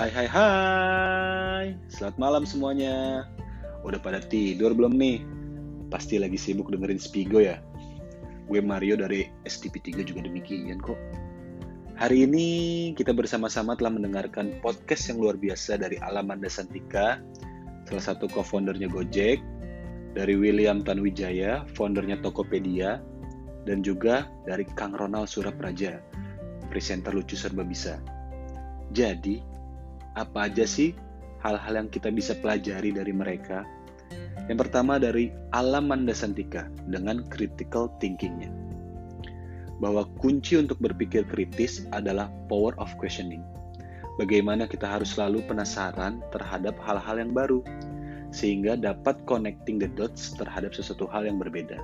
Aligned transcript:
Hai 0.00 0.08
hai 0.16 0.28
hai. 0.32 1.66
Selamat 1.92 2.16
malam 2.16 2.48
semuanya. 2.48 3.28
Udah 3.84 4.00
pada 4.00 4.16
tidur 4.16 4.72
belum 4.72 4.96
nih? 4.96 5.20
Pasti 5.92 6.16
lagi 6.16 6.40
sibuk 6.40 6.72
dengerin 6.72 6.96
Spigo 6.96 7.36
ya? 7.36 7.60
Gue 8.48 8.64
Mario 8.64 8.96
dari 8.96 9.28
SDP3 9.44 10.00
juga 10.00 10.24
demikian 10.24 10.80
kok. 10.80 10.96
Hari 12.00 12.24
ini 12.24 12.48
kita 12.96 13.12
bersama-sama 13.12 13.76
telah 13.76 13.92
mendengarkan 13.92 14.56
podcast 14.64 15.12
yang 15.12 15.20
luar 15.20 15.36
biasa 15.36 15.76
dari 15.76 16.00
Alamanda 16.00 16.48
Santika 16.48 17.20
Salah 17.84 18.00
satu 18.00 18.24
co-foundernya 18.24 18.88
Gojek 18.88 19.44
Dari 20.16 20.32
William 20.32 20.80
Tanwijaya, 20.80 21.68
foundernya 21.76 22.24
Tokopedia 22.24 23.04
Dan 23.68 23.84
juga 23.84 24.32
dari 24.48 24.64
Kang 24.64 24.96
Ronald 24.96 25.28
Surapraja 25.28 26.00
Presenter 26.72 27.12
lucu 27.12 27.36
serba 27.36 27.68
bisa 27.68 28.00
jadi, 28.90 29.38
apa 30.18 30.50
aja 30.50 30.66
sih 30.66 30.96
hal-hal 31.42 31.84
yang 31.84 31.88
kita 31.90 32.10
bisa 32.10 32.34
pelajari 32.38 32.90
dari 32.90 33.14
mereka? 33.14 33.62
Yang 34.50 34.66
pertama 34.66 34.98
dari 34.98 35.30
alam 35.54 35.86
Mandasantika 35.86 36.66
dengan 36.90 37.22
critical 37.30 37.92
thinkingnya. 38.02 38.50
Bahwa 39.78 40.04
kunci 40.18 40.58
untuk 40.58 40.76
berpikir 40.82 41.24
kritis 41.30 41.86
adalah 41.94 42.28
power 42.50 42.74
of 42.82 42.90
questioning. 42.98 43.40
Bagaimana 44.18 44.68
kita 44.68 44.84
harus 44.84 45.16
selalu 45.16 45.40
penasaran 45.48 46.20
terhadap 46.34 46.76
hal-hal 46.82 47.16
yang 47.16 47.32
baru, 47.32 47.64
sehingga 48.34 48.76
dapat 48.76 49.16
connecting 49.24 49.80
the 49.80 49.88
dots 49.96 50.36
terhadap 50.36 50.76
sesuatu 50.76 51.08
hal 51.08 51.24
yang 51.24 51.40
berbeda. 51.40 51.80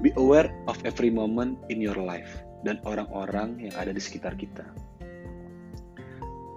Be 0.00 0.10
aware 0.16 0.50
of 0.66 0.80
every 0.82 1.12
moment 1.12 1.60
in 1.68 1.78
your 1.78 1.94
life 2.00 2.42
dan 2.66 2.80
orang-orang 2.88 3.60
yang 3.60 3.74
ada 3.76 3.92
di 3.92 4.00
sekitar 4.00 4.34
kita 4.34 4.64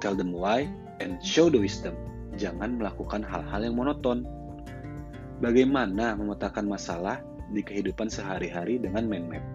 tell 0.04 0.12
them 0.12 0.36
why, 0.36 0.68
and 1.00 1.24
show 1.24 1.48
the 1.48 1.56
wisdom. 1.56 1.96
Jangan 2.36 2.76
melakukan 2.76 3.24
hal-hal 3.24 3.64
yang 3.64 3.80
monoton. 3.80 4.28
Bagaimana 5.40 6.20
memetakan 6.20 6.68
masalah 6.68 7.24
di 7.56 7.64
kehidupan 7.64 8.12
sehari-hari 8.12 8.84
dengan 8.84 9.08
mind 9.08 9.28
map. 9.32 9.46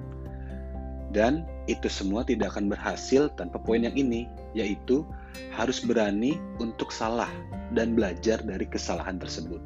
Dan 1.12 1.44
itu 1.68 1.88
semua 1.92 2.24
tidak 2.24 2.56
akan 2.56 2.72
berhasil 2.72 3.28
tanpa 3.36 3.60
poin 3.60 3.84
yang 3.84 3.96
ini, 3.96 4.24
yaitu 4.56 5.04
harus 5.52 5.84
berani 5.84 6.40
untuk 6.60 6.88
salah 6.88 7.28
dan 7.76 7.92
belajar 7.92 8.40
dari 8.40 8.64
kesalahan 8.64 9.20
tersebut. 9.20 9.60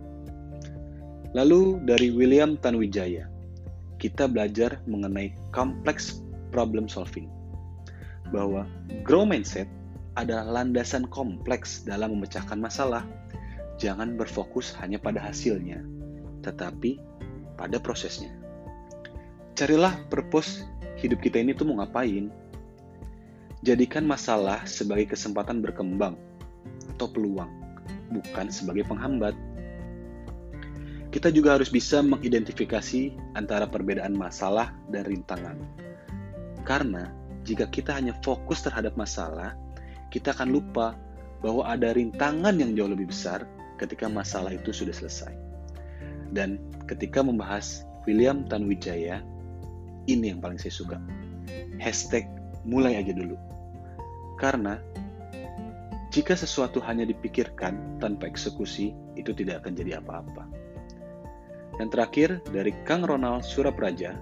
Lalu 1.34 1.82
dari 1.86 2.10
William 2.14 2.58
Tanwijaya, 2.58 3.26
kita 3.98 4.26
belajar 4.30 4.82
mengenai 4.86 5.34
complex 5.50 6.22
problem 6.54 6.86
solving. 6.86 7.26
Bahwa 8.30 8.64
grow 9.02 9.26
mindset 9.26 9.66
adalah 10.14 10.62
landasan 10.62 11.08
kompleks 11.08 11.84
dalam 11.88 12.18
memecahkan 12.18 12.60
masalah. 12.60 13.04
Jangan 13.80 14.14
berfokus 14.14 14.76
hanya 14.78 15.00
pada 15.00 15.18
hasilnya, 15.18 15.80
tetapi 16.44 17.00
pada 17.56 17.80
prosesnya. 17.80 18.30
Carilah 19.56 19.96
purpose 20.12 20.64
hidup 21.00 21.20
kita 21.24 21.40
ini 21.40 21.56
tuh 21.56 21.68
mau 21.68 21.80
ngapain. 21.80 22.28
Jadikan 23.62 24.02
masalah 24.02 24.66
sebagai 24.66 25.14
kesempatan 25.14 25.62
berkembang 25.62 26.18
atau 26.94 27.06
peluang, 27.06 27.50
bukan 28.10 28.50
sebagai 28.50 28.82
penghambat. 28.86 29.34
Kita 31.12 31.28
juga 31.28 31.60
harus 31.60 31.68
bisa 31.68 32.00
mengidentifikasi 32.00 33.14
antara 33.36 33.68
perbedaan 33.68 34.16
masalah 34.16 34.72
dan 34.88 35.04
rintangan. 35.04 35.60
Karena 36.64 37.12
jika 37.44 37.68
kita 37.68 37.94
hanya 37.94 38.16
fokus 38.24 38.64
terhadap 38.64 38.96
masalah, 38.96 39.54
kita 40.12 40.36
akan 40.36 40.52
lupa 40.52 40.92
bahwa 41.40 41.64
ada 41.64 41.96
rintangan 41.96 42.52
yang 42.60 42.76
jauh 42.76 42.92
lebih 42.92 43.08
besar 43.08 43.48
ketika 43.80 44.06
masalah 44.06 44.52
itu 44.52 44.70
sudah 44.70 44.92
selesai. 44.92 45.32
Dan 46.30 46.60
ketika 46.84 47.24
membahas 47.24 47.88
William 48.04 48.44
Tanwijaya, 48.44 49.24
ini 50.06 50.30
yang 50.36 50.44
paling 50.44 50.60
saya 50.60 50.70
suka. 50.70 51.00
Hashtag 51.80 52.28
mulai 52.62 53.00
aja 53.00 53.10
dulu. 53.10 53.34
Karena 54.36 54.78
jika 56.12 56.36
sesuatu 56.36 56.78
hanya 56.84 57.08
dipikirkan 57.08 57.98
tanpa 57.98 58.28
eksekusi, 58.28 58.92
itu 59.16 59.32
tidak 59.32 59.64
akan 59.64 59.72
jadi 59.72 59.98
apa-apa. 59.98 60.44
Yang 61.80 61.88
terakhir, 61.88 62.28
dari 62.52 62.72
Kang 62.84 63.08
Ronald 63.08 63.48
Surapraja, 63.48 64.12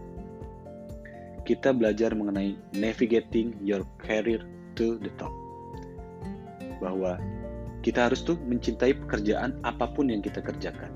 kita 1.43 1.75
belajar 1.75 2.15
mengenai 2.15 2.55
navigating 2.79 3.59
your 3.59 3.83
career 3.99 4.47
to 4.79 5.03
the 5.03 5.11
top 5.19 5.50
bahwa 6.81 7.21
kita 7.81 8.09
harus 8.09 8.21
tuh 8.21 8.37
mencintai 8.45 8.93
pekerjaan 9.07 9.57
apa 9.65 9.89
pun 9.89 10.13
yang 10.13 10.21
kita 10.21 10.45
kerjakan. 10.45 10.93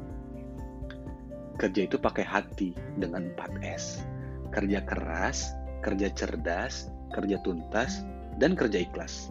Kerja 1.56 1.86
itu 1.86 1.96
pakai 1.96 2.26
hati 2.26 2.74
dengan 2.98 3.30
4S. 3.38 4.02
Kerja 4.52 4.82
keras, 4.84 5.54
kerja 5.80 6.10
cerdas, 6.12 6.90
kerja 7.14 7.38
tuntas, 7.46 8.02
dan 8.42 8.58
kerja 8.58 8.82
ikhlas. 8.82 9.30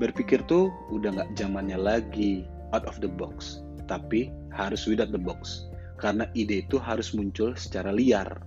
Berpikir 0.00 0.40
tuh 0.48 0.72
udah 0.88 1.12
nggak 1.12 1.30
zamannya 1.36 1.76
lagi 1.76 2.48
out 2.72 2.88
of 2.88 2.96
the 3.04 3.10
box, 3.10 3.60
tapi 3.84 4.32
harus 4.48 4.88
without 4.88 5.12
the 5.12 5.20
box. 5.20 5.68
Karena 6.00 6.24
ide 6.32 6.64
itu 6.64 6.80
harus 6.80 7.12
muncul 7.12 7.52
secara 7.52 7.92
liar. 7.92 8.40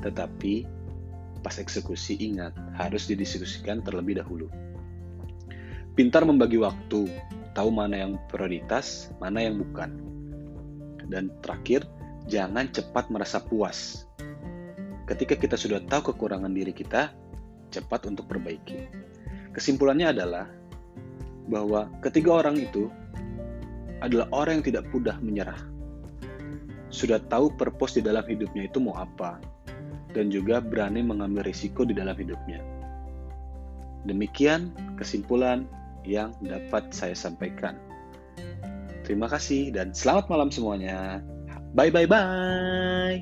Tetapi 0.00 0.64
pas 1.44 1.60
eksekusi 1.60 2.16
ingat 2.16 2.56
harus 2.80 3.04
didiskusikan 3.04 3.84
terlebih 3.84 4.24
dahulu. 4.24 4.48
Pintar 6.00 6.24
membagi 6.24 6.56
waktu, 6.56 7.12
tahu 7.52 7.68
mana 7.68 7.92
yang 7.92 8.16
prioritas, 8.32 9.12
mana 9.20 9.44
yang 9.44 9.60
bukan. 9.60 10.00
Dan 11.12 11.28
terakhir, 11.44 11.84
jangan 12.24 12.72
cepat 12.72 13.12
merasa 13.12 13.36
puas. 13.36 14.08
Ketika 15.04 15.36
kita 15.36 15.60
sudah 15.60 15.76
tahu 15.92 16.08
kekurangan 16.08 16.56
diri 16.56 16.72
kita, 16.72 17.12
cepat 17.68 18.08
untuk 18.08 18.32
perbaiki. 18.32 18.88
Kesimpulannya 19.52 20.08
adalah 20.08 20.48
bahwa 21.52 21.92
ketiga 22.00 22.48
orang 22.48 22.56
itu 22.56 22.88
adalah 24.00 24.24
orang 24.32 24.64
yang 24.64 24.72
tidak 24.72 24.88
mudah 24.96 25.20
menyerah. 25.20 25.60
Sudah 26.88 27.20
tahu 27.28 27.52
purpose 27.60 28.00
di 28.00 28.08
dalam 28.08 28.24
hidupnya 28.24 28.72
itu 28.72 28.80
mau 28.80 28.96
apa, 28.96 29.36
dan 30.16 30.32
juga 30.32 30.64
berani 30.64 31.04
mengambil 31.04 31.44
risiko 31.44 31.84
di 31.84 31.92
dalam 31.92 32.16
hidupnya. 32.16 32.64
Demikian 34.08 34.72
kesimpulan 34.96 35.68
yang 36.04 36.34
dapat 36.40 36.92
saya 36.92 37.16
sampaikan. 37.16 37.76
Terima 39.04 39.26
kasih 39.26 39.74
dan 39.74 39.90
selamat 39.90 40.30
malam 40.30 40.48
semuanya. 40.54 41.18
Bye 41.74 41.90
bye 41.90 42.06
bye. 42.06 43.18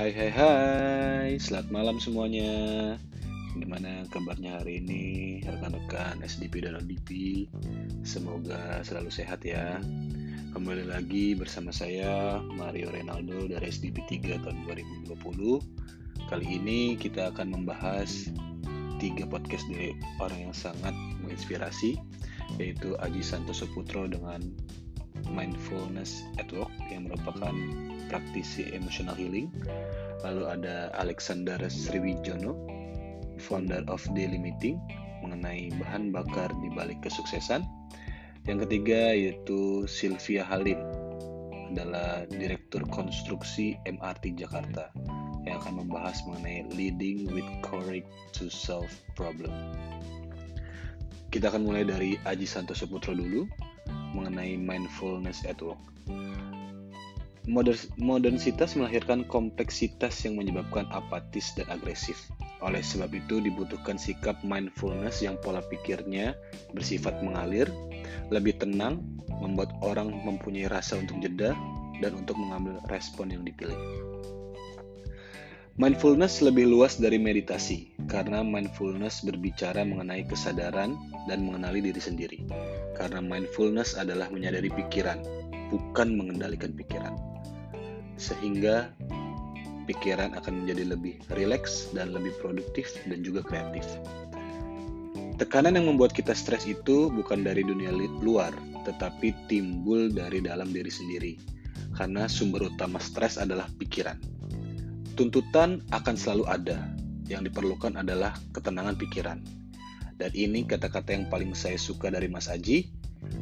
Hai 0.00 0.16
hai 0.16 0.30
hai, 0.32 1.30
selamat 1.36 1.68
malam 1.68 1.96
semuanya. 2.00 2.50
Gimana 3.52 4.08
kabarnya 4.08 4.62
hari 4.62 4.80
ini 4.80 5.04
rekan-rekan 5.44 6.24
SDP 6.24 6.64
dan 6.64 6.80
ODP? 6.80 7.44
Semoga 8.00 8.80
selalu 8.80 9.12
sehat 9.12 9.44
ya. 9.44 9.76
Kembali 10.50 10.82
lagi 10.90 11.38
bersama 11.38 11.70
saya 11.70 12.42
Mario 12.42 12.90
Renaldo 12.90 13.46
dari 13.46 13.70
SDP 13.70 14.02
3 14.18 14.42
tahun 14.42 14.66
2020. 15.06 16.26
Kali 16.26 16.46
ini 16.50 16.98
kita 16.98 17.30
akan 17.30 17.54
membahas 17.54 18.34
tiga 18.98 19.30
podcast 19.30 19.62
dari 19.70 19.94
orang 20.18 20.50
yang 20.50 20.56
sangat 20.56 20.90
menginspirasi 21.22 22.02
yaitu 22.58 22.98
Aji 22.98 23.22
Santoso 23.22 23.70
Putro 23.70 24.10
dengan 24.10 24.42
Mindfulness 25.30 26.26
at 26.42 26.50
Work 26.50 26.74
yang 26.90 27.06
merupakan 27.06 27.54
praktisi 28.10 28.74
emotional 28.74 29.14
healing. 29.14 29.54
Lalu 30.26 30.50
ada 30.50 30.90
Alexander 30.98 31.62
Sriwijono, 31.70 32.58
founder 33.38 33.86
of 33.86 34.02
Daily 34.18 34.42
Meeting 34.42 34.82
mengenai 35.22 35.70
bahan 35.78 36.10
bakar 36.10 36.50
di 36.58 36.74
balik 36.74 36.98
kesuksesan 37.06 37.62
yang 38.50 38.66
ketiga 38.66 39.14
yaitu 39.14 39.86
Sylvia 39.86 40.42
Halim 40.42 40.82
adalah 41.70 42.26
Direktur 42.26 42.82
Konstruksi 42.90 43.78
MRT 43.86 44.34
Jakarta 44.34 44.90
yang 45.46 45.62
akan 45.62 45.86
membahas 45.86 46.18
mengenai 46.26 46.66
leading 46.74 47.30
with 47.30 47.46
courage 47.62 48.10
to 48.34 48.50
solve 48.50 48.90
problem. 49.14 49.54
Kita 51.30 51.46
akan 51.46 51.62
mulai 51.62 51.86
dari 51.86 52.18
Aji 52.26 52.42
Santoso 52.42 52.90
Putro 52.90 53.14
dulu 53.14 53.46
mengenai 54.18 54.58
mindfulness 54.58 55.46
at 55.46 55.62
work. 55.62 55.78
Modernitas 58.02 58.74
melahirkan 58.74 59.22
kompleksitas 59.30 60.26
yang 60.26 60.34
menyebabkan 60.34 60.90
apatis 60.90 61.54
dan 61.54 61.70
agresif. 61.70 62.18
Oleh 62.60 62.84
sebab 62.84 63.08
itu 63.16 63.40
dibutuhkan 63.40 63.96
sikap 63.96 64.36
mindfulness 64.44 65.24
yang 65.24 65.40
pola 65.40 65.64
pikirnya 65.64 66.36
bersifat 66.76 67.24
mengalir, 67.24 67.66
lebih 68.28 68.60
tenang, 68.60 69.00
membuat 69.40 69.72
orang 69.80 70.12
mempunyai 70.12 70.68
rasa 70.68 71.00
untuk 71.00 71.16
jeda, 71.24 71.56
dan 72.00 72.12
untuk 72.16 72.36
mengambil 72.36 72.80
respon 72.88 73.32
yang 73.32 73.44
dipilih. 73.44 73.76
Mindfulness 75.80 76.44
lebih 76.44 76.68
luas 76.68 77.00
dari 77.00 77.16
meditasi, 77.16 77.96
karena 78.04 78.44
mindfulness 78.44 79.24
berbicara 79.24 79.80
mengenai 79.80 80.28
kesadaran 80.28 80.92
dan 81.24 81.40
mengenali 81.40 81.80
diri 81.80 81.96
sendiri. 81.96 82.44
Karena 82.92 83.24
mindfulness 83.24 83.96
adalah 83.96 84.28
menyadari 84.28 84.68
pikiran, 84.68 85.24
bukan 85.72 86.20
mengendalikan 86.20 86.76
pikiran. 86.76 87.16
Sehingga 88.20 88.92
pikiran 89.90 90.38
akan 90.38 90.62
menjadi 90.62 90.94
lebih 90.94 91.18
rileks 91.34 91.90
dan 91.90 92.14
lebih 92.14 92.30
produktif 92.38 92.94
dan 93.10 93.26
juga 93.26 93.42
kreatif. 93.42 93.82
Tekanan 95.42 95.74
yang 95.74 95.90
membuat 95.90 96.14
kita 96.14 96.30
stres 96.36 96.68
itu 96.70 97.10
bukan 97.10 97.42
dari 97.42 97.66
dunia 97.66 97.90
luar, 98.22 98.54
tetapi 98.86 99.34
timbul 99.50 100.12
dari 100.12 100.38
dalam 100.38 100.70
diri 100.70 100.92
sendiri. 100.92 101.32
Karena 101.96 102.30
sumber 102.30 102.70
utama 102.70 103.02
stres 103.02 103.40
adalah 103.40 103.66
pikiran. 103.80 104.20
Tuntutan 105.18 105.82
akan 105.90 106.14
selalu 106.14 106.44
ada. 106.46 106.78
Yang 107.26 107.50
diperlukan 107.50 107.98
adalah 107.98 108.36
ketenangan 108.52 109.00
pikiran. 109.00 109.38
Dan 110.20 110.30
ini 110.36 110.68
kata-kata 110.68 111.16
yang 111.16 111.26
paling 111.32 111.56
saya 111.56 111.80
suka 111.80 112.12
dari 112.12 112.28
Mas 112.28 112.52
Aji, 112.52 112.92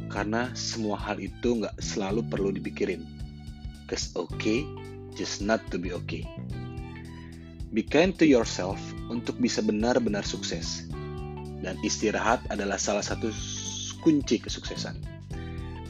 karena 0.07 0.55
semua 0.55 0.95
hal 0.97 1.19
itu 1.19 1.59
nggak 1.59 1.83
selalu 1.83 2.23
perlu 2.31 2.55
dipikirin. 2.55 3.03
Cause 3.91 4.15
okay, 4.15 4.63
just 5.19 5.43
not 5.43 5.59
to 5.75 5.77
be 5.83 5.91
okay. 5.91 6.23
Be 7.75 7.83
kind 7.83 8.15
to 8.17 8.25
yourself 8.25 8.79
untuk 9.11 9.37
bisa 9.43 9.61
benar-benar 9.61 10.23
sukses. 10.23 10.87
Dan 11.59 11.75
istirahat 11.83 12.41
adalah 12.55 12.79
salah 12.79 13.03
satu 13.03 13.35
kunci 14.01 14.39
kesuksesan. 14.39 15.03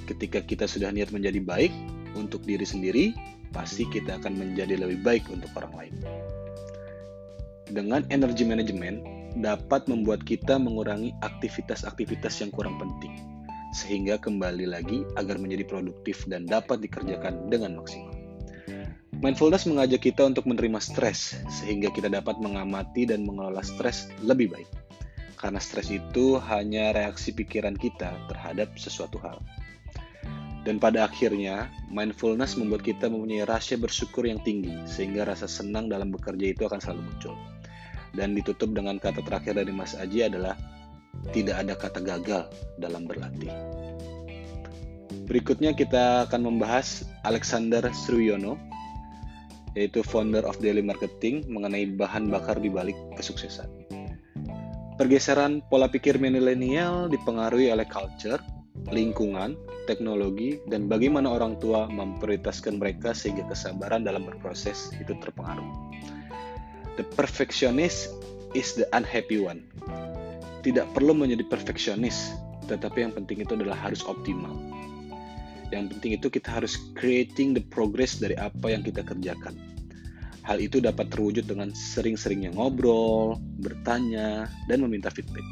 Ketika 0.08 0.40
kita 0.40 0.64
sudah 0.64 0.88
niat 0.88 1.12
menjadi 1.12 1.44
baik 1.44 1.70
untuk 2.16 2.40
diri 2.48 2.64
sendiri, 2.64 3.12
pasti 3.52 3.84
kita 3.84 4.16
akan 4.16 4.40
menjadi 4.40 4.80
lebih 4.80 5.04
baik 5.04 5.28
untuk 5.28 5.52
orang 5.60 5.74
lain. 5.76 5.94
Dengan 7.69 8.00
energi 8.08 8.48
manajemen 8.48 9.04
dapat 9.44 9.84
membuat 9.92 10.24
kita 10.24 10.56
mengurangi 10.56 11.12
aktivitas-aktivitas 11.20 12.40
yang 12.40 12.48
kurang 12.48 12.81
penting, 12.81 13.12
sehingga 13.76 14.16
kembali 14.16 14.64
lagi 14.72 15.04
agar 15.20 15.36
menjadi 15.36 15.69
produktif 15.69 16.24
dan 16.24 16.48
dapat 16.48 16.81
dikerjakan 16.81 17.52
dengan 17.52 17.76
maksimal. 17.76 18.07
Mindfulness 19.19 19.67
mengajak 19.67 20.06
kita 20.06 20.31
untuk 20.31 20.47
menerima 20.47 20.79
stres, 20.79 21.35
sehingga 21.50 21.91
kita 21.91 22.06
dapat 22.06 22.38
mengamati 22.38 23.03
dan 23.03 23.26
mengelola 23.26 23.67
stres 23.67 24.06
lebih 24.23 24.55
baik. 24.55 24.70
Karena 25.35 25.59
stres 25.59 25.91
itu 25.91 26.38
hanya 26.38 26.94
reaksi 26.94 27.35
pikiran 27.35 27.75
kita 27.75 28.15
terhadap 28.31 28.70
sesuatu 28.79 29.19
hal. 29.19 29.43
Dan 30.62 30.79
pada 30.79 31.11
akhirnya, 31.11 31.67
mindfulness 31.91 32.55
membuat 32.55 32.87
kita 32.87 33.11
mempunyai 33.11 33.43
rasa 33.43 33.75
bersyukur 33.75 34.23
yang 34.23 34.38
tinggi, 34.47 34.70
sehingga 34.87 35.26
rasa 35.26 35.50
senang 35.50 35.91
dalam 35.91 36.15
bekerja 36.15 36.55
itu 36.55 36.62
akan 36.70 36.79
selalu 36.79 37.11
muncul. 37.11 37.35
Dan 38.15 38.38
ditutup 38.38 38.70
dengan 38.70 39.03
kata 39.03 39.26
terakhir 39.26 39.59
dari 39.59 39.75
Mas 39.75 39.99
Aji 39.99 40.31
adalah, 40.31 40.55
tidak 41.35 41.67
ada 41.67 41.75
kata 41.75 42.00
gagal 42.06 42.47
dalam 42.79 43.03
berlatih. 43.11 43.50
Berikutnya 45.26 45.75
kita 45.75 46.31
akan 46.31 46.55
membahas 46.55 47.03
Alexander 47.26 47.82
Sruyono, 47.91 48.68
yaitu 49.78 50.02
founder 50.02 50.42
of 50.42 50.58
Daily 50.58 50.82
Marketing 50.82 51.46
mengenai 51.46 51.94
bahan 51.94 52.26
bakar 52.26 52.58
di 52.58 52.66
balik 52.66 52.98
kesuksesan. 53.14 53.70
Pergeseran 54.98 55.62
pola 55.70 55.86
pikir 55.86 56.19
milenial 56.19 57.06
dipengaruhi 57.06 57.70
oleh 57.70 57.86
culture, 57.86 58.42
lingkungan, 58.90 59.54
teknologi, 59.86 60.58
dan 60.66 60.90
bagaimana 60.90 61.30
orang 61.30 61.54
tua 61.62 61.86
memprioritaskan 61.86 62.82
mereka 62.82 63.14
sehingga 63.14 63.46
kesabaran 63.46 64.02
dalam 64.02 64.26
berproses 64.26 64.90
itu 64.98 65.14
terpengaruh. 65.22 65.70
The 66.98 67.06
perfectionist 67.14 68.10
is 68.58 68.74
the 68.74 68.90
unhappy 68.90 69.38
one. 69.38 69.62
Tidak 70.66 70.90
perlu 70.98 71.14
menjadi 71.14 71.46
perfeksionis, 71.46 72.34
tetapi 72.66 73.06
yang 73.06 73.14
penting 73.14 73.46
itu 73.46 73.54
adalah 73.54 73.78
harus 73.78 74.02
optimal. 74.02 74.58
Yang 75.69 75.85
penting 75.97 76.12
itu 76.17 76.26
kita 76.32 76.49
harus 76.49 76.81
creating 76.97 77.53
the 77.53 77.65
progress 77.69 78.17
dari 78.17 78.35
apa 78.41 78.73
yang 78.73 78.81
kita 78.81 79.05
kerjakan. 79.05 79.53
Hal 80.44 80.65
itu 80.65 80.81
dapat 80.81 81.12
terwujud 81.12 81.44
dengan 81.44 81.69
sering-seringnya 81.76 82.56
ngobrol, 82.56 83.37
bertanya, 83.61 84.49
dan 84.65 84.81
meminta 84.81 85.12
feedback 85.12 85.44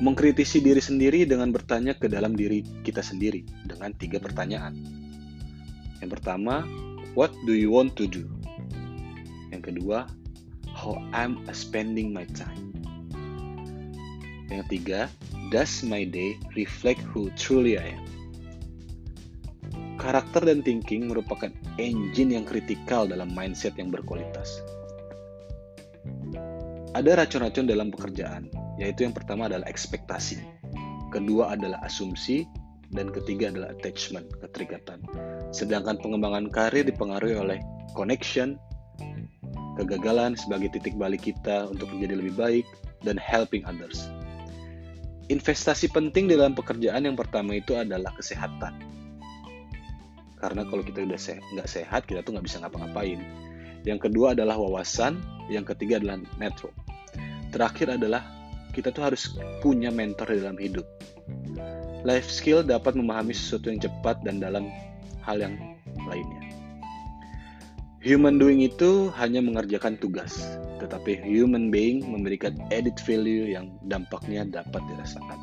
mengkritisi 0.00 0.64
diri 0.64 0.80
sendiri 0.80 1.28
dengan 1.28 1.52
bertanya 1.52 1.92
ke 1.92 2.08
dalam 2.08 2.32
diri 2.32 2.64
kita 2.82 3.04
sendiri 3.04 3.44
dengan 3.68 3.92
tiga 3.92 4.16
pertanyaan. 4.16 4.72
Yang 6.00 6.10
pertama, 6.16 6.64
what 7.12 7.28
do 7.44 7.52
you 7.52 7.68
want 7.68 7.92
to 8.00 8.08
do? 8.08 8.24
Yang 9.52 9.76
kedua, 9.76 10.08
how 10.72 10.96
am 11.12 11.44
I 11.44 11.52
spending 11.52 12.16
my 12.16 12.24
time? 12.32 12.72
Yang 14.48 14.66
ketiga, 14.66 15.12
does 15.50 15.82
my 15.82 16.06
day 16.06 16.38
reflect 16.54 17.02
who 17.10 17.28
truly 17.34 17.74
I 17.74 17.98
am? 17.98 18.06
Karakter 19.98 20.46
dan 20.46 20.64
thinking 20.64 21.10
merupakan 21.10 21.52
engine 21.76 22.32
yang 22.32 22.46
kritikal 22.48 23.04
dalam 23.04 23.34
mindset 23.36 23.76
yang 23.76 23.92
berkualitas. 23.92 24.62
Ada 26.96 27.20
racun-racun 27.20 27.68
dalam 27.68 27.92
pekerjaan, 27.92 28.48
yaitu 28.80 29.04
yang 29.04 29.12
pertama 29.14 29.46
adalah 29.46 29.68
ekspektasi, 29.68 30.40
kedua 31.12 31.54
adalah 31.54 31.78
asumsi, 31.84 32.48
dan 32.90 33.12
ketiga 33.12 33.52
adalah 33.52 33.76
attachment, 33.76 34.26
keterikatan. 34.42 35.04
Sedangkan 35.54 36.00
pengembangan 36.02 36.50
karir 36.50 36.82
dipengaruhi 36.82 37.38
oleh 37.38 37.58
connection, 37.94 38.58
kegagalan 39.78 40.34
sebagai 40.34 40.74
titik 40.74 40.98
balik 40.98 41.28
kita 41.28 41.70
untuk 41.70 41.92
menjadi 41.94 42.18
lebih 42.18 42.34
baik, 42.34 42.66
dan 43.04 43.20
helping 43.20 43.62
others. 43.68 44.10
Investasi 45.30 45.94
penting 45.94 46.26
dalam 46.26 46.58
pekerjaan 46.58 47.06
yang 47.06 47.14
pertama 47.14 47.54
itu 47.54 47.78
adalah 47.78 48.10
kesehatan. 48.18 48.74
Karena 50.42 50.66
kalau 50.66 50.82
kita 50.82 51.06
udah 51.06 51.14
se 51.14 51.38
nggak 51.54 51.70
sehat, 51.70 52.02
kita 52.10 52.26
tuh 52.26 52.34
nggak 52.34 52.50
bisa 52.50 52.58
ngapa-ngapain. 52.58 53.22
Yang 53.86 54.10
kedua 54.10 54.34
adalah 54.34 54.58
wawasan, 54.58 55.22
yang 55.46 55.62
ketiga 55.62 56.02
adalah 56.02 56.18
network. 56.42 56.74
Terakhir 57.54 57.94
adalah 57.94 58.26
kita 58.74 58.90
tuh 58.90 59.06
harus 59.06 59.38
punya 59.62 59.94
mentor 59.94 60.34
di 60.34 60.42
dalam 60.42 60.58
hidup. 60.58 60.86
Life 62.02 62.26
skill 62.26 62.66
dapat 62.66 62.98
memahami 62.98 63.30
sesuatu 63.30 63.70
yang 63.70 63.78
cepat 63.78 64.26
dan 64.26 64.42
dalam 64.42 64.66
hal 65.22 65.38
yang 65.38 65.54
lainnya. 66.10 66.49
Human 68.00 68.40
doing 68.40 68.64
itu 68.64 69.12
hanya 69.12 69.44
mengerjakan 69.44 70.00
tugas, 70.00 70.40
tetapi 70.80 71.20
human 71.20 71.68
being 71.68 72.00
memberikan 72.00 72.56
added 72.72 72.96
value 73.04 73.52
yang 73.52 73.76
dampaknya 73.92 74.48
dapat 74.48 74.80
dirasakan. 74.88 75.36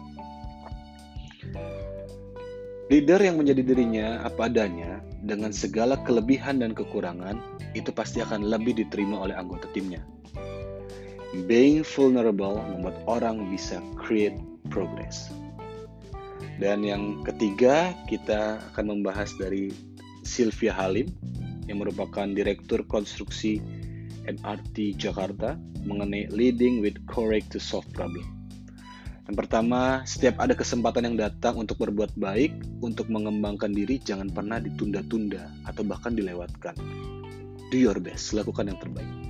Leader 2.90 3.22
yang 3.22 3.38
menjadi 3.38 3.62
dirinya 3.62 4.26
apa 4.26 4.50
adanya 4.50 5.06
dengan 5.22 5.54
segala 5.54 6.02
kelebihan 6.02 6.58
dan 6.58 6.74
kekurangan 6.74 7.38
itu 7.78 7.94
pasti 7.94 8.26
akan 8.26 8.50
lebih 8.50 8.74
diterima 8.74 9.22
oleh 9.22 9.38
anggota 9.38 9.70
timnya. 9.78 10.02
Being 11.46 11.86
vulnerable 11.86 12.58
membuat 12.58 12.98
orang 13.06 13.54
bisa 13.54 13.78
create 14.02 14.42
progress. 14.74 15.30
Dan 16.58 16.82
yang 16.82 17.22
ketiga, 17.22 17.94
kita 18.10 18.58
akan 18.74 18.98
membahas 18.98 19.30
dari 19.38 19.70
Sylvia 20.26 20.74
Halim 20.74 21.14
yang 21.68 21.84
merupakan 21.84 22.28
Direktur 22.28 22.84
Konstruksi 22.88 23.60
MRT 24.28 25.00
Jakarta 25.00 25.56
mengenai 25.88 26.28
leading 26.34 26.84
with 26.84 27.00
courage 27.08 27.48
to 27.52 27.60
solve 27.60 27.88
problem. 27.96 28.24
Yang 29.28 29.44
pertama, 29.44 30.08
setiap 30.08 30.40
ada 30.40 30.56
kesempatan 30.56 31.04
yang 31.12 31.18
datang 31.20 31.60
untuk 31.60 31.84
berbuat 31.84 32.16
baik, 32.16 32.56
untuk 32.80 33.12
mengembangkan 33.12 33.76
diri, 33.76 34.00
jangan 34.00 34.32
pernah 34.32 34.64
ditunda-tunda 34.64 35.52
atau 35.68 35.84
bahkan 35.84 36.16
dilewatkan. 36.16 36.76
Do 37.68 37.76
your 37.76 38.00
best, 38.00 38.32
lakukan 38.32 38.72
yang 38.72 38.80
terbaik 38.80 39.28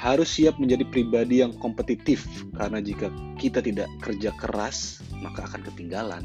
harus 0.00 0.32
siap 0.32 0.56
menjadi 0.56 0.88
pribadi 0.88 1.44
yang 1.44 1.52
kompetitif 1.60 2.24
karena 2.56 2.80
jika 2.80 3.12
kita 3.36 3.60
tidak 3.60 3.84
kerja 4.00 4.32
keras 4.40 5.04
maka 5.20 5.44
akan 5.44 5.60
ketinggalan. 5.68 6.24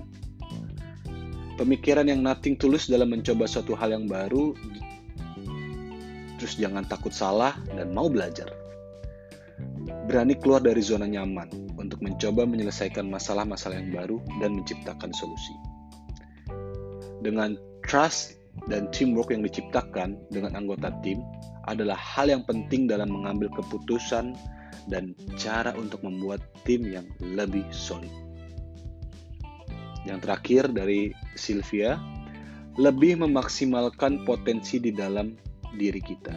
Pemikiran 1.60 2.08
yang 2.08 2.24
nothing 2.24 2.56
tulus 2.56 2.88
dalam 2.88 3.12
mencoba 3.12 3.44
suatu 3.44 3.76
hal 3.76 3.92
yang 3.92 4.08
baru 4.08 4.56
terus 6.46 6.62
jangan 6.62 6.86
takut 6.86 7.10
salah 7.10 7.58
dan 7.74 7.90
mau 7.90 8.06
belajar. 8.06 8.46
Berani 10.06 10.38
keluar 10.38 10.62
dari 10.62 10.78
zona 10.78 11.10
nyaman 11.10 11.50
untuk 11.74 12.06
mencoba 12.06 12.46
menyelesaikan 12.46 13.10
masalah-masalah 13.10 13.82
yang 13.82 13.90
baru 13.90 14.22
dan 14.38 14.54
menciptakan 14.54 15.10
solusi. 15.10 15.58
Dengan 17.26 17.58
trust 17.82 18.38
dan 18.70 18.94
teamwork 18.94 19.34
yang 19.34 19.42
diciptakan 19.42 20.22
dengan 20.30 20.54
anggota 20.54 20.94
tim 21.02 21.26
adalah 21.66 21.98
hal 21.98 22.30
yang 22.30 22.46
penting 22.46 22.86
dalam 22.86 23.10
mengambil 23.10 23.50
keputusan 23.50 24.38
dan 24.86 25.18
cara 25.42 25.74
untuk 25.74 26.06
membuat 26.06 26.46
tim 26.62 26.86
yang 26.86 27.10
lebih 27.26 27.66
solid. 27.74 28.14
Yang 30.06 30.30
terakhir 30.30 30.64
dari 30.78 31.10
Sylvia, 31.34 31.98
lebih 32.78 33.18
memaksimalkan 33.18 34.22
potensi 34.30 34.78
di 34.78 34.94
dalam 34.94 35.34
diri 35.76 36.02
kita. 36.02 36.34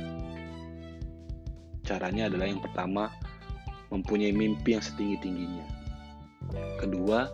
Caranya 1.87 2.29
adalah 2.29 2.47
yang 2.51 2.61
pertama, 2.61 3.09
mempunyai 3.89 4.35
mimpi 4.35 4.77
yang 4.77 4.85
setinggi-tingginya. 4.85 5.65
Kedua, 6.77 7.33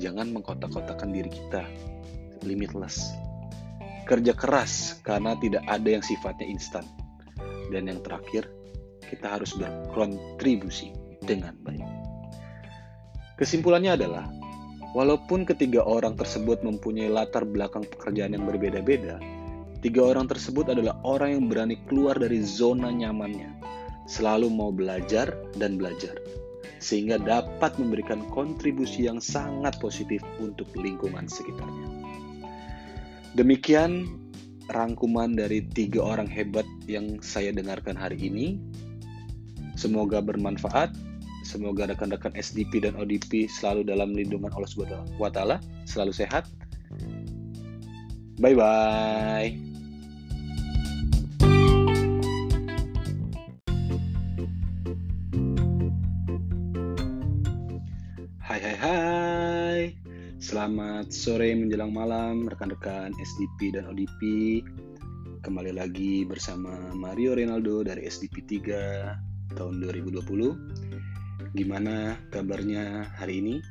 jangan 0.00 0.32
mengkotak-kotakan 0.32 1.12
diri 1.12 1.28
kita, 1.28 1.68
limitless. 2.46 3.12
Kerja 4.08 4.32
keras 4.34 4.98
karena 5.04 5.36
tidak 5.38 5.62
ada 5.68 5.88
yang 5.98 6.04
sifatnya 6.04 6.48
instan. 6.48 6.84
Dan 7.68 7.88
yang 7.88 8.00
terakhir, 8.00 8.48
kita 9.06 9.36
harus 9.38 9.52
berkontribusi 9.56 10.92
dengan 11.24 11.52
baik. 11.60 11.84
Kesimpulannya 13.36 13.96
adalah, 13.96 14.24
walaupun 14.92 15.44
ketiga 15.48 15.84
orang 15.84 16.16
tersebut 16.16 16.60
mempunyai 16.64 17.08
latar 17.08 17.44
belakang 17.44 17.84
pekerjaan 17.84 18.36
yang 18.36 18.44
berbeda-beda, 18.44 19.20
tiga 19.82 20.00
orang 20.06 20.30
tersebut 20.30 20.70
adalah 20.70 20.96
orang 21.02 21.36
yang 21.36 21.44
berani 21.50 21.76
keluar 21.90 22.14
dari 22.16 22.40
zona 22.40 22.88
nyamannya, 22.88 23.52
selalu 24.06 24.48
mau 24.48 24.70
belajar 24.70 25.34
dan 25.58 25.76
belajar, 25.76 26.14
sehingga 26.78 27.18
dapat 27.18 27.74
memberikan 27.82 28.22
kontribusi 28.30 29.10
yang 29.10 29.18
sangat 29.18 29.76
positif 29.82 30.22
untuk 30.38 30.70
lingkungan 30.78 31.26
sekitarnya. 31.26 31.90
Demikian 33.34 34.22
rangkuman 34.70 35.34
dari 35.34 35.64
tiga 35.74 36.04
orang 36.04 36.30
hebat 36.30 36.64
yang 36.86 37.18
saya 37.24 37.50
dengarkan 37.50 37.98
hari 37.98 38.20
ini. 38.22 38.60
Semoga 39.74 40.22
bermanfaat. 40.22 40.94
Semoga 41.42 41.90
rekan-rekan 41.90 42.38
SDP 42.38 42.86
dan 42.86 42.94
ODP 42.94 43.50
selalu 43.50 43.82
dalam 43.82 44.14
lindungan 44.14 44.54
Allah 44.54 44.70
Subhanahu 44.70 45.18
wa 45.18 45.26
taala, 45.26 45.58
selalu 45.90 46.14
sehat. 46.14 46.46
Bye 48.38 48.54
bye. 48.54 49.71
Selamat 60.52 61.08
sore 61.08 61.56
menjelang 61.56 61.96
malam 61.96 62.44
rekan-rekan 62.44 63.16
SDP 63.16 63.72
dan 63.72 63.88
ODP. 63.88 64.20
Kembali 65.40 65.72
lagi 65.72 66.28
bersama 66.28 66.92
Mario 66.92 67.32
Ronaldo 67.32 67.80
dari 67.80 68.04
SDP 68.04 68.60
3 68.60 69.56
tahun 69.56 69.80
2020. 69.80 71.56
Gimana 71.56 72.20
kabarnya 72.28 73.08
hari 73.16 73.40
ini? 73.40 73.64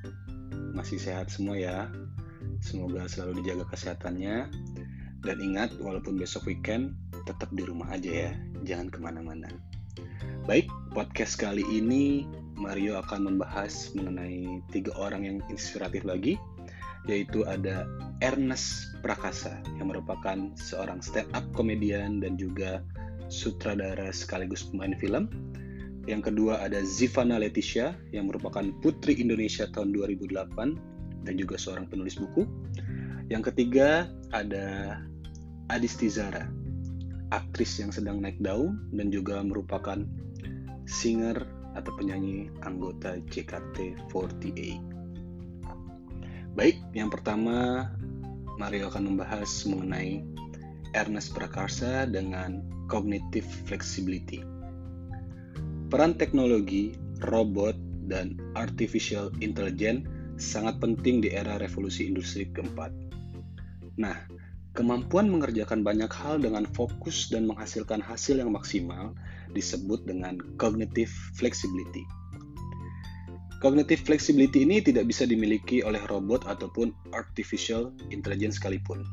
Masih 0.73 0.97
sehat 0.97 1.29
semua 1.29 1.53
ya? 1.53 1.85
Semoga 2.65 3.05
selalu 3.05 3.45
dijaga 3.45 3.69
kesehatannya. 3.69 4.49
Dan 5.21 5.37
ingat, 5.37 5.77
walaupun 5.77 6.17
besok 6.17 6.49
weekend, 6.49 6.97
tetap 7.29 7.53
di 7.53 7.61
rumah 7.61 7.93
aja 7.93 8.09
ya. 8.09 8.31
Jangan 8.65 8.89
ke 8.89 8.97
mana-mana. 8.97 9.53
Baik, 10.49 10.65
podcast 10.97 11.37
kali 11.37 11.61
ini 11.61 12.25
Mario 12.57 12.97
akan 13.01 13.29
membahas 13.29 13.93
mengenai 13.93 14.65
tiga 14.69 14.93
orang 14.97 15.25
yang 15.25 15.37
inspiratif 15.49 16.05
lagi, 16.05 16.41
yaitu 17.09 17.41
ada 17.49 17.89
Ernest 18.21 18.93
Prakasa 19.01 19.57
yang 19.81 19.89
merupakan 19.89 20.53
seorang 20.53 21.01
stand-up 21.01 21.41
komedian 21.57 22.21
dan 22.21 22.37
juga 22.37 22.85
sutradara 23.31 24.13
sekaligus 24.13 24.69
pemain 24.69 24.93
film. 24.93 25.25
Yang 26.05 26.33
kedua 26.33 26.61
ada 26.61 26.81
Zivana 26.85 27.41
Leticia 27.41 27.97
yang 28.13 28.29
merupakan 28.29 28.65
putri 28.81 29.17
Indonesia 29.17 29.65
tahun 29.69 29.93
2008 29.93 31.25
dan 31.25 31.33
juga 31.37 31.57
seorang 31.57 31.89
penulis 31.89 32.17
buku. 32.17 32.45
Yang 33.29 33.53
ketiga 33.53 34.09
ada 34.35 34.99
Adis 35.71 35.95
Tizara, 35.97 36.51
aktris 37.31 37.79
yang 37.79 37.89
sedang 37.95 38.19
naik 38.19 38.37
daun 38.43 38.77
dan 38.91 39.09
juga 39.09 39.39
merupakan 39.41 40.03
singer 40.85 41.37
atau 41.73 41.91
penyanyi 41.95 42.51
anggota 42.67 43.17
JKT48. 43.31 44.90
Baik, 46.51 46.83
yang 46.91 47.07
pertama 47.07 47.87
Mario 48.59 48.91
akan 48.91 49.15
membahas 49.15 49.47
mengenai 49.63 50.19
Ernest 50.91 51.31
Prakarsa 51.31 52.03
dengan 52.03 52.59
cognitive 52.91 53.47
flexibility. 53.63 54.43
Peran 55.87 56.19
teknologi, 56.19 56.91
robot, 57.23 57.79
dan 58.11 58.35
artificial 58.59 59.31
intelligence 59.39 60.03
sangat 60.35 60.83
penting 60.83 61.23
di 61.23 61.31
era 61.31 61.55
revolusi 61.55 62.11
industri 62.11 62.51
keempat. 62.51 62.91
Nah, 63.95 64.19
kemampuan 64.75 65.31
mengerjakan 65.31 65.87
banyak 65.87 66.11
hal 66.11 66.43
dengan 66.43 66.67
fokus 66.75 67.31
dan 67.31 67.47
menghasilkan 67.47 68.03
hasil 68.03 68.43
yang 68.43 68.51
maksimal 68.51 69.15
disebut 69.55 70.03
dengan 70.03 70.35
cognitive 70.59 71.11
flexibility. 71.39 72.03
Cognitive 73.61 74.01
flexibility 74.01 74.65
ini 74.65 74.81
tidak 74.81 75.05
bisa 75.05 75.29
dimiliki 75.29 75.85
oleh 75.85 76.01
robot 76.09 76.49
ataupun 76.49 76.89
artificial 77.13 77.93
intelligence 78.09 78.57
sekalipun. 78.57 79.05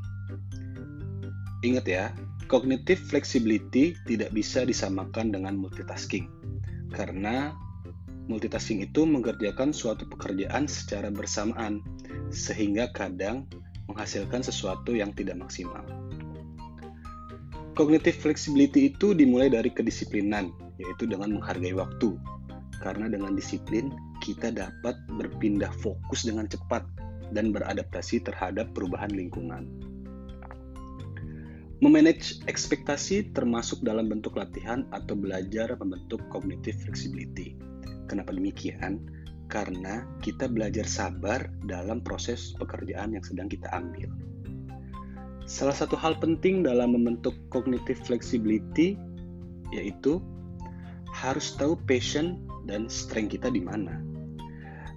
Ingat 1.60 1.84
ya, 1.84 2.04
cognitive 2.48 2.96
flexibility 2.96 3.92
tidak 4.08 4.32
bisa 4.32 4.64
disamakan 4.64 5.36
dengan 5.36 5.52
multitasking. 5.60 6.32
Karena 6.96 7.52
multitasking 8.32 8.80
itu 8.88 9.04
mengerjakan 9.04 9.76
suatu 9.76 10.08
pekerjaan 10.08 10.64
secara 10.64 11.12
bersamaan, 11.12 11.84
sehingga 12.32 12.88
kadang 12.96 13.44
menghasilkan 13.84 14.40
sesuatu 14.40 14.96
yang 14.96 15.12
tidak 15.12 15.36
maksimal. 15.36 15.84
Cognitive 17.76 18.16
flexibility 18.16 18.96
itu 18.96 19.12
dimulai 19.12 19.52
dari 19.52 19.68
kedisiplinan, 19.68 20.48
yaitu 20.80 21.04
dengan 21.04 21.36
menghargai 21.36 21.76
waktu. 21.76 22.16
Karena 22.78 23.10
dengan 23.10 23.34
disiplin, 23.34 23.90
kita 24.22 24.54
dapat 24.54 24.94
berpindah 25.10 25.70
fokus 25.82 26.26
dengan 26.26 26.46
cepat 26.46 26.86
dan 27.34 27.52
beradaptasi 27.52 28.24
terhadap 28.24 28.72
perubahan 28.72 29.12
lingkungan. 29.12 29.68
Memanage 31.78 32.42
ekspektasi 32.50 33.30
termasuk 33.30 33.86
dalam 33.86 34.10
bentuk 34.10 34.34
latihan 34.34 34.82
atau 34.90 35.14
belajar 35.14 35.78
membentuk 35.78 36.18
cognitive 36.26 36.74
flexibility. 36.82 37.54
Kenapa 38.10 38.34
demikian? 38.34 38.98
Karena 39.46 40.02
kita 40.18 40.50
belajar 40.50 40.84
sabar 40.90 41.46
dalam 41.70 42.02
proses 42.02 42.50
pekerjaan 42.58 43.14
yang 43.14 43.22
sedang 43.22 43.46
kita 43.46 43.70
ambil. 43.70 44.10
Salah 45.48 45.72
satu 45.72 45.94
hal 45.96 46.18
penting 46.18 46.66
dalam 46.66 46.98
membentuk 46.98 47.32
cognitive 47.48 48.02
flexibility 48.04 48.98
yaitu 49.70 50.20
harus 51.14 51.56
tahu 51.56 51.78
passion 51.88 52.47
dan 52.68 52.86
strength 52.92 53.34
kita 53.34 53.48
di 53.48 53.64
mana. 53.64 53.98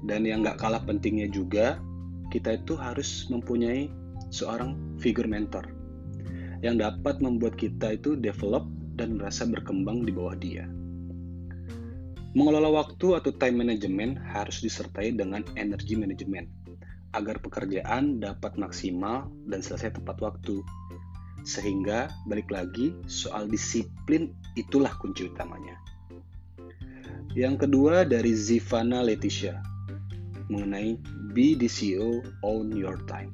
Dan 0.04 0.28
yang 0.28 0.44
nggak 0.44 0.60
kalah 0.60 0.84
pentingnya 0.84 1.32
juga, 1.32 1.80
kita 2.30 2.60
itu 2.60 2.76
harus 2.76 3.32
mempunyai 3.32 3.88
seorang 4.32 4.76
figure 5.00 5.28
mentor 5.28 5.68
yang 6.62 6.78
dapat 6.78 7.20
membuat 7.20 7.58
kita 7.58 7.98
itu 7.98 8.14
develop 8.20 8.70
dan 8.96 9.18
merasa 9.18 9.50
berkembang 9.50 10.06
di 10.06 10.14
bawah 10.14 10.38
dia. 10.38 10.70
Mengelola 12.32 12.72
waktu 12.72 13.20
atau 13.20 13.32
time 13.36 13.66
management 13.66 14.16
harus 14.24 14.64
disertai 14.64 15.12
dengan 15.12 15.44
energy 15.60 16.00
management 16.00 16.48
agar 17.12 17.44
pekerjaan 17.44 18.24
dapat 18.24 18.56
maksimal 18.56 19.28
dan 19.52 19.60
selesai 19.60 20.00
tepat 20.00 20.16
waktu. 20.24 20.64
Sehingga 21.44 22.08
balik 22.30 22.48
lagi 22.54 22.96
soal 23.10 23.52
disiplin 23.52 24.32
itulah 24.56 24.96
kunci 25.02 25.28
utamanya. 25.28 25.76
Yang 27.32 27.68
kedua 27.68 28.04
dari 28.04 28.36
Zivana 28.36 29.00
Leticia 29.06 29.64
mengenai 30.52 31.00
be 31.32 31.56
the 31.56 31.72
CEO 31.72 32.20
own 32.44 32.76
your 32.76 33.00
time. 33.08 33.32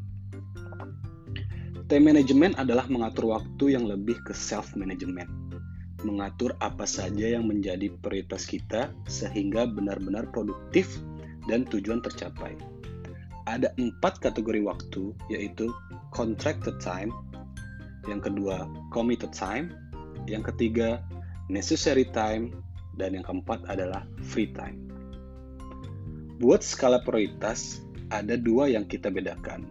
Time 1.88 2.06
management 2.06 2.60
adalah 2.62 2.86
mengatur 2.92 3.34
waktu 3.34 3.74
yang 3.74 3.90
lebih 3.90 4.22
ke 4.22 4.38
self 4.38 4.78
management. 4.78 5.32
Mengatur 6.06 6.54
apa 6.62 6.86
saja 6.86 7.34
yang 7.34 7.50
menjadi 7.50 7.90
prioritas 8.06 8.46
kita 8.46 8.94
sehingga 9.10 9.66
benar-benar 9.66 10.30
produktif 10.30 11.02
dan 11.50 11.66
tujuan 11.66 12.06
tercapai 12.06 12.54
ada 13.48 13.72
empat 13.80 14.20
kategori 14.20 14.60
waktu, 14.68 15.16
yaitu 15.32 15.72
contracted 16.12 16.76
time, 16.84 17.16
yang 18.06 18.20
kedua 18.20 18.68
committed 18.92 19.32
time, 19.32 19.72
yang 20.28 20.44
ketiga 20.44 21.00
necessary 21.48 22.04
time, 22.12 22.52
dan 22.98 23.16
yang 23.16 23.26
keempat 23.26 23.64
adalah 23.70 24.04
free 24.26 24.50
time. 24.52 24.84
Buat 26.38 26.62
skala 26.62 27.02
prioritas, 27.02 27.82
ada 28.14 28.38
dua 28.38 28.70
yang 28.70 28.86
kita 28.86 29.10
bedakan, 29.10 29.66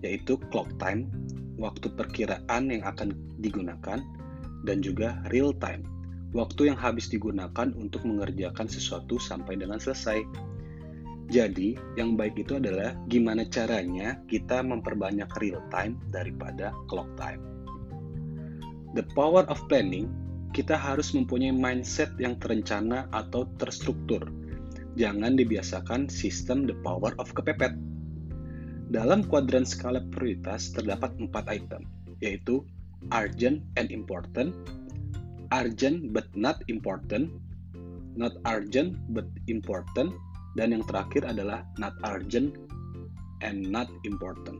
yaitu 0.00 0.40
clock 0.48 0.68
time, 0.80 1.08
waktu 1.60 1.92
perkiraan 1.92 2.72
yang 2.72 2.84
akan 2.84 3.12
digunakan, 3.40 4.00
dan 4.64 4.78
juga 4.80 5.20
real 5.32 5.52
time, 5.56 5.84
waktu 6.32 6.72
yang 6.72 6.78
habis 6.80 7.12
digunakan 7.12 7.72
untuk 7.76 8.04
mengerjakan 8.08 8.68
sesuatu 8.68 9.20
sampai 9.20 9.60
dengan 9.60 9.76
selesai. 9.76 10.24
Jadi, 11.26 11.74
yang 11.98 12.14
baik 12.14 12.38
itu 12.38 12.56
adalah 12.56 12.94
gimana 13.10 13.42
caranya 13.50 14.22
kita 14.30 14.62
memperbanyak 14.62 15.26
real 15.42 15.58
time 15.74 15.98
daripada 16.14 16.70
clock 16.86 17.10
time. 17.18 17.42
The 18.94 19.02
power 19.12 19.44
of 19.50 19.60
planning, 19.68 20.08
kita 20.56 20.72
harus 20.72 21.12
mempunyai 21.12 21.52
mindset 21.52 22.16
yang 22.16 22.40
terencana 22.40 23.12
atau 23.12 23.44
terstruktur. 23.60 24.24
Jangan 24.96 25.36
dibiasakan 25.36 26.08
sistem 26.08 26.64
the 26.64 26.72
power 26.80 27.12
of 27.20 27.28
kepepet. 27.36 27.76
Dalam 28.88 29.28
kuadran 29.28 29.68
skala 29.68 30.00
prioritas 30.08 30.72
terdapat 30.72 31.12
empat 31.20 31.44
item, 31.52 31.84
yaitu 32.24 32.64
urgent 33.12 33.60
and 33.76 33.92
important, 33.92 34.56
urgent 35.52 36.16
but 36.16 36.24
not 36.32 36.64
important, 36.72 37.28
not 38.16 38.32
urgent 38.48 38.96
but 39.12 39.28
important, 39.52 40.16
dan 40.56 40.72
yang 40.72 40.88
terakhir 40.88 41.28
adalah 41.28 41.68
not 41.76 41.92
urgent 42.08 42.56
and 43.44 43.68
not 43.68 43.92
important. 44.08 44.56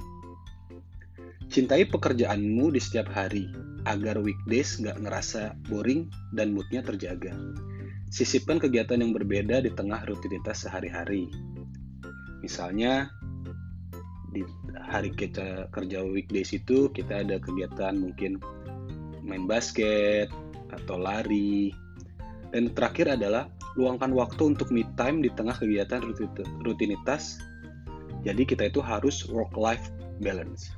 Cintai 1.49 1.89
pekerjaanmu 1.89 2.77
di 2.77 2.81
setiap 2.85 3.09
hari 3.09 3.49
agar 3.87 4.19
weekdays 4.19 4.77
nggak 4.83 4.99
ngerasa 4.99 5.55
boring 5.71 6.11
dan 6.35 6.51
moodnya 6.53 6.83
terjaga. 6.83 7.33
Sisipkan 8.11 8.59
kegiatan 8.59 8.99
yang 8.99 9.15
berbeda 9.15 9.63
di 9.63 9.71
tengah 9.71 10.03
rutinitas 10.07 10.67
sehari-hari. 10.67 11.31
Misalnya, 12.43 13.11
di 14.35 14.43
hari 14.77 15.15
kita 15.15 15.71
kerja 15.71 16.03
weekdays 16.03 16.51
itu 16.53 16.91
kita 16.91 17.23
ada 17.23 17.39
kegiatan 17.39 17.95
mungkin 17.95 18.43
main 19.23 19.47
basket 19.47 20.31
atau 20.75 20.99
lari. 20.99 21.71
Dan 22.51 22.71
terakhir 22.75 23.19
adalah 23.19 23.51
luangkan 23.75 24.15
waktu 24.15 24.57
untuk 24.57 24.71
me 24.71 24.87
time 24.95 25.23
di 25.23 25.31
tengah 25.35 25.55
kegiatan 25.55 26.03
rutinitas. 26.63 27.39
Jadi 28.23 28.43
kita 28.43 28.71
itu 28.71 28.83
harus 28.83 29.27
work-life 29.31 29.91
balance. 30.19 30.73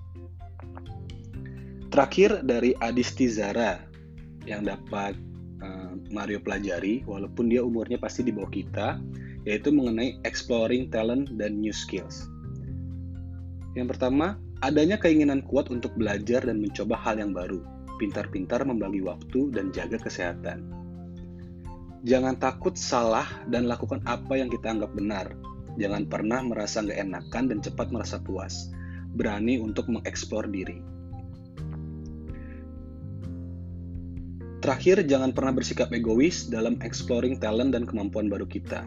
Terakhir 1.98 2.46
dari 2.46 2.78
Adisti 2.78 3.26
Zara 3.26 3.74
yang 4.46 4.62
dapat 4.62 5.18
uh, 5.58 5.98
Mario 6.14 6.38
pelajari, 6.38 7.02
walaupun 7.02 7.50
dia 7.50 7.58
umurnya 7.58 7.98
pasti 7.98 8.22
di 8.22 8.30
bawah 8.30 8.54
kita, 8.54 9.02
yaitu 9.42 9.74
mengenai 9.74 10.22
exploring 10.22 10.94
talent 10.94 11.26
dan 11.34 11.58
new 11.58 11.74
skills. 11.74 12.30
Yang 13.74 13.98
pertama, 13.98 14.38
adanya 14.62 14.94
keinginan 14.94 15.42
kuat 15.42 15.74
untuk 15.74 15.90
belajar 15.98 16.46
dan 16.46 16.62
mencoba 16.62 16.94
hal 17.02 17.18
yang 17.18 17.34
baru, 17.34 17.66
pintar-pintar 17.98 18.62
membagi 18.62 19.02
waktu 19.02 19.50
dan 19.50 19.74
jaga 19.74 19.98
kesehatan. 19.98 20.70
Jangan 22.06 22.38
takut 22.38 22.78
salah 22.78 23.26
dan 23.50 23.66
lakukan 23.66 24.06
apa 24.06 24.38
yang 24.38 24.46
kita 24.46 24.70
anggap 24.70 24.94
benar. 24.94 25.34
Jangan 25.82 26.06
pernah 26.06 26.46
merasa 26.46 26.78
nggak 26.78 27.10
enakan 27.10 27.44
dan 27.50 27.58
cepat 27.58 27.90
merasa 27.90 28.22
puas. 28.22 28.70
Berani 29.18 29.58
untuk 29.58 29.90
mengeksplor 29.90 30.46
diri. 30.46 30.97
Terakhir, 34.68 35.00
jangan 35.08 35.32
pernah 35.32 35.56
bersikap 35.56 35.88
egois 35.96 36.44
dalam 36.52 36.76
exploring 36.84 37.40
talent 37.40 37.72
dan 37.72 37.88
kemampuan 37.88 38.28
baru 38.28 38.44
kita. 38.44 38.84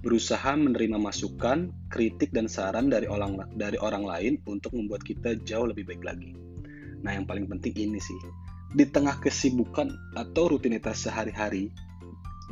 Berusaha 0.00 0.56
menerima 0.56 0.96
masukan, 0.96 1.68
kritik, 1.92 2.32
dan 2.32 2.48
saran 2.48 2.88
dari 2.88 3.04
orang, 3.04 3.36
dari 3.52 3.76
orang 3.84 4.00
lain 4.00 4.40
untuk 4.48 4.72
membuat 4.72 5.04
kita 5.04 5.36
jauh 5.44 5.68
lebih 5.68 5.92
baik 5.92 6.00
lagi. 6.08 6.32
Nah, 7.04 7.20
yang 7.20 7.28
paling 7.28 7.44
penting 7.52 7.76
ini 7.76 8.00
sih, 8.00 8.16
di 8.72 8.88
tengah 8.88 9.20
kesibukan 9.20 9.92
atau 10.16 10.56
rutinitas 10.56 11.04
sehari-hari, 11.04 11.68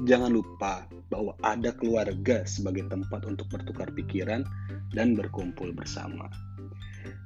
jangan 0.05 0.37
lupa 0.37 0.85
bahwa 1.09 1.33
ada 1.41 1.73
keluarga 1.73 2.45
sebagai 2.45 2.85
tempat 2.93 3.25
untuk 3.25 3.49
bertukar 3.49 3.89
pikiran 3.97 4.45
dan 4.93 5.17
berkumpul 5.17 5.73
bersama. 5.73 6.29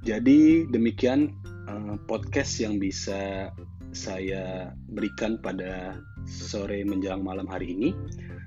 Jadi 0.07 0.71
demikian 0.71 1.35
uh, 1.67 1.99
podcast 2.07 2.63
yang 2.63 2.79
bisa 2.79 3.51
saya 3.97 4.77
berikan 4.93 5.41
pada 5.41 5.97
sore 6.29 6.85
menjelang 6.85 7.25
malam 7.25 7.49
hari 7.49 7.73
ini. 7.73 7.97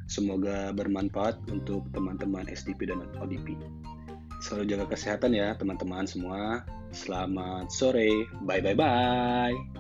Semoga 0.06 0.70
bermanfaat 0.74 1.50
untuk 1.50 1.90
teman-teman 1.90 2.46
SDP 2.50 2.94
dan 2.94 3.06
ODP. 3.18 3.58
Selalu 4.46 4.78
jaga 4.78 4.86
kesehatan 4.94 5.34
ya 5.34 5.58
teman-teman 5.58 6.06
semua. 6.06 6.62
Selamat 6.94 7.70
sore. 7.74 8.30
Bye 8.46 8.62
bye 8.62 8.78
bye. 8.78 9.79